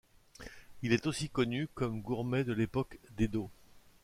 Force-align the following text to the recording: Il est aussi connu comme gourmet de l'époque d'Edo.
Il 0.81 0.93
est 0.93 1.05
aussi 1.05 1.29
connu 1.29 1.67
comme 1.75 2.01
gourmet 2.01 2.43
de 2.43 2.53
l'époque 2.53 2.97
d'Edo. 3.11 3.51